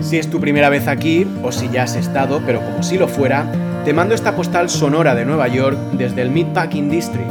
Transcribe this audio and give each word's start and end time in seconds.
Si 0.00 0.18
es 0.18 0.28
tu 0.28 0.40
primera 0.40 0.70
vez 0.70 0.88
aquí, 0.88 1.26
o 1.42 1.52
si 1.52 1.68
ya 1.68 1.84
has 1.84 1.94
estado, 1.94 2.42
pero 2.44 2.60
como 2.60 2.82
si 2.82 2.98
lo 2.98 3.06
fuera, 3.06 3.44
te 3.84 3.92
mando 3.92 4.14
esta 4.14 4.34
postal 4.34 4.68
sonora 4.68 5.14
de 5.14 5.24
Nueva 5.24 5.46
York 5.48 5.78
desde 5.92 6.22
el 6.22 6.30
Meatpacking 6.30 6.90
District. 6.90 7.28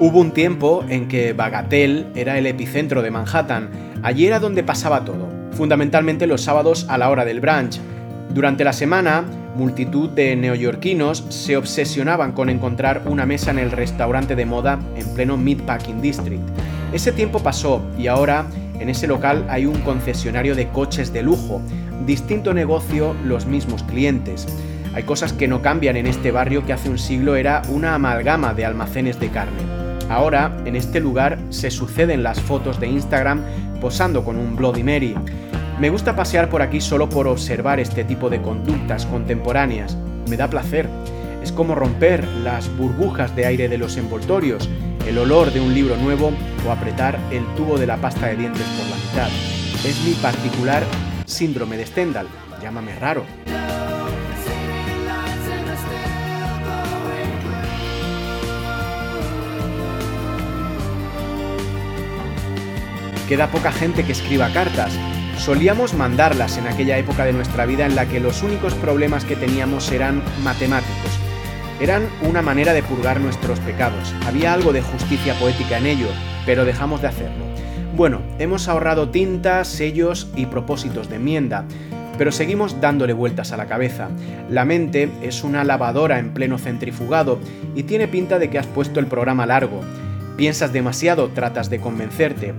Hubo 0.00 0.20
un 0.20 0.30
tiempo 0.30 0.84
en 0.88 1.08
que 1.08 1.32
Bagatelle 1.32 2.06
era 2.14 2.38
el 2.38 2.46
epicentro 2.46 3.02
de 3.02 3.10
Manhattan. 3.10 3.68
Allí 4.02 4.26
era 4.26 4.38
donde 4.38 4.62
pasaba 4.62 5.04
todo, 5.04 5.28
fundamentalmente 5.52 6.26
los 6.26 6.42
sábados 6.42 6.86
a 6.88 6.96
la 6.96 7.10
hora 7.10 7.24
del 7.24 7.40
brunch. 7.40 7.80
Durante 8.30 8.62
la 8.62 8.72
semana, 8.72 9.24
multitud 9.56 10.10
de 10.10 10.36
neoyorquinos 10.36 11.24
se 11.30 11.56
obsesionaban 11.56 12.32
con 12.32 12.50
encontrar 12.50 13.02
una 13.06 13.26
mesa 13.26 13.50
en 13.50 13.58
el 13.58 13.70
restaurante 13.70 14.36
de 14.36 14.46
moda 14.46 14.78
en 14.96 15.08
pleno 15.14 15.36
Meatpacking 15.36 16.00
District. 16.00 16.42
Ese 16.92 17.12
tiempo 17.12 17.42
pasó 17.42 17.82
y 17.98 18.06
ahora 18.06 18.46
en 18.78 18.88
ese 18.88 19.06
local 19.06 19.44
hay 19.48 19.66
un 19.66 19.80
concesionario 19.80 20.54
de 20.54 20.68
coches 20.68 21.12
de 21.12 21.22
lujo, 21.22 21.60
distinto 22.06 22.54
negocio, 22.54 23.14
los 23.24 23.46
mismos 23.46 23.82
clientes. 23.82 24.46
Hay 24.94 25.02
cosas 25.02 25.32
que 25.32 25.48
no 25.48 25.62
cambian 25.62 25.96
en 25.96 26.06
este 26.06 26.30
barrio 26.30 26.64
que 26.64 26.72
hace 26.72 26.88
un 26.88 26.98
siglo 26.98 27.36
era 27.36 27.62
una 27.68 27.94
amalgama 27.94 28.54
de 28.54 28.64
almacenes 28.64 29.18
de 29.18 29.28
carne. 29.28 29.62
Ahora, 30.08 30.56
en 30.64 30.76
este 30.76 31.00
lugar 31.00 31.38
se 31.50 31.70
suceden 31.70 32.22
las 32.22 32.40
fotos 32.40 32.80
de 32.80 32.88
Instagram 32.88 33.42
posando 33.80 34.24
con 34.24 34.36
un 34.36 34.56
Bloody 34.56 34.82
Mary. 34.82 35.14
Me 35.80 35.90
gusta 35.90 36.16
pasear 36.16 36.50
por 36.50 36.60
aquí 36.60 36.80
solo 36.80 37.08
por 37.08 37.28
observar 37.28 37.78
este 37.78 38.02
tipo 38.02 38.28
de 38.28 38.42
conductas 38.42 39.06
contemporáneas. 39.06 39.96
Me 40.28 40.36
da 40.36 40.50
placer. 40.50 40.88
Es 41.40 41.52
como 41.52 41.76
romper 41.76 42.26
las 42.42 42.68
burbujas 42.76 43.36
de 43.36 43.46
aire 43.46 43.68
de 43.68 43.78
los 43.78 43.96
envoltorios, 43.96 44.68
el 45.06 45.18
olor 45.18 45.52
de 45.52 45.60
un 45.60 45.72
libro 45.72 45.96
nuevo 45.96 46.32
o 46.66 46.72
apretar 46.72 47.16
el 47.30 47.46
tubo 47.54 47.78
de 47.78 47.86
la 47.86 47.96
pasta 47.96 48.26
de 48.26 48.34
dientes 48.34 48.64
por 48.64 48.88
la 48.88 48.96
mitad. 48.96 49.28
Es 49.88 50.02
mi 50.04 50.14
particular 50.14 50.82
síndrome 51.26 51.76
de 51.76 51.86
Stendhal. 51.86 52.26
Llámame 52.60 52.98
raro. 52.98 53.22
Queda 63.28 63.46
poca 63.46 63.70
gente 63.70 64.04
que 64.04 64.12
escriba 64.12 64.50
cartas, 64.52 64.98
Solíamos 65.38 65.94
mandarlas 65.94 66.58
en 66.58 66.66
aquella 66.66 66.98
época 66.98 67.24
de 67.24 67.32
nuestra 67.32 67.64
vida 67.64 67.86
en 67.86 67.94
la 67.94 68.06
que 68.06 68.18
los 68.18 68.42
únicos 68.42 68.74
problemas 68.74 69.24
que 69.24 69.36
teníamos 69.36 69.90
eran 69.92 70.20
matemáticos. 70.42 71.18
Eran 71.80 72.08
una 72.28 72.42
manera 72.42 72.72
de 72.72 72.82
purgar 72.82 73.20
nuestros 73.20 73.60
pecados. 73.60 74.12
Había 74.26 74.52
algo 74.52 74.72
de 74.72 74.82
justicia 74.82 75.38
poética 75.38 75.78
en 75.78 75.86
ello, 75.86 76.08
pero 76.44 76.64
dejamos 76.64 77.00
de 77.00 77.08
hacerlo. 77.08 77.44
Bueno, 77.96 78.20
hemos 78.40 78.68
ahorrado 78.68 79.10
tintas, 79.10 79.68
sellos 79.68 80.28
y 80.34 80.46
propósitos 80.46 81.08
de 81.08 81.16
enmienda, 81.16 81.64
pero 82.18 82.32
seguimos 82.32 82.80
dándole 82.80 83.12
vueltas 83.12 83.52
a 83.52 83.56
la 83.56 83.66
cabeza. 83.66 84.08
La 84.50 84.64
mente 84.64 85.08
es 85.22 85.44
una 85.44 85.62
lavadora 85.62 86.18
en 86.18 86.34
pleno 86.34 86.58
centrifugado 86.58 87.38
y 87.76 87.84
tiene 87.84 88.08
pinta 88.08 88.40
de 88.40 88.50
que 88.50 88.58
has 88.58 88.66
puesto 88.66 88.98
el 88.98 89.06
programa 89.06 89.46
largo. 89.46 89.80
Piensas 90.36 90.72
demasiado, 90.72 91.28
tratas 91.28 91.70
de 91.70 91.80
convencerte. 91.80 92.54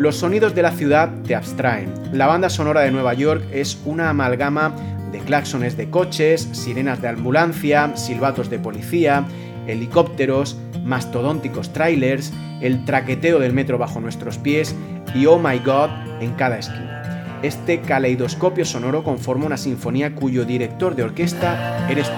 Los 0.00 0.16
sonidos 0.16 0.54
de 0.54 0.62
la 0.62 0.72
ciudad 0.72 1.10
te 1.26 1.34
abstraen. 1.34 1.92
La 2.14 2.26
banda 2.26 2.48
sonora 2.48 2.80
de 2.80 2.90
Nueva 2.90 3.12
York 3.12 3.44
es 3.52 3.78
una 3.84 4.08
amalgama 4.08 4.74
de 5.12 5.18
claxones 5.18 5.76
de 5.76 5.90
coches, 5.90 6.48
sirenas 6.52 7.02
de 7.02 7.08
ambulancia, 7.08 7.94
silbatos 7.98 8.48
de 8.48 8.58
policía, 8.58 9.26
helicópteros, 9.66 10.56
mastodónticos 10.84 11.74
trailers, 11.74 12.32
el 12.62 12.86
traqueteo 12.86 13.40
del 13.40 13.52
metro 13.52 13.76
bajo 13.76 14.00
nuestros 14.00 14.38
pies 14.38 14.74
y 15.14 15.26
Oh 15.26 15.38
My 15.38 15.58
God 15.58 15.90
en 16.22 16.32
cada 16.32 16.58
esquina. 16.58 17.38
Este 17.42 17.82
caleidoscopio 17.82 18.64
sonoro 18.64 19.04
conforma 19.04 19.44
una 19.44 19.58
sinfonía 19.58 20.14
cuyo 20.14 20.46
director 20.46 20.96
de 20.96 21.02
orquesta 21.02 21.86
eres 21.90 22.08
tú. 22.08 22.16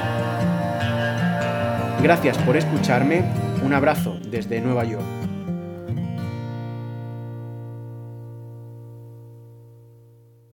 Gracias 2.00 2.38
por 2.38 2.56
escucharme, 2.56 3.24
un 3.64 3.72
abrazo 3.72 4.20
desde 4.30 4.60
Nueva 4.60 4.84
York. 4.84 5.21